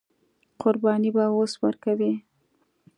[0.61, 2.11] قرباني به اوس ورکوي.